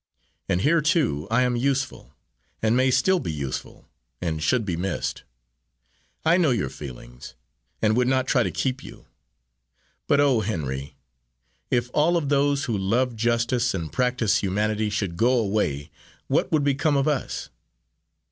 [0.49, 2.15] And here, too, I am useful
[2.59, 3.87] and may still be useful
[4.19, 5.21] and should be missed.
[6.25, 7.35] I know your feelings,
[7.83, 9.05] and would not try to keep you.
[10.07, 10.95] But, oh, Henry,
[11.69, 15.91] if all of those who love justice and practise humanity should go away,
[16.25, 17.51] what would become of us?"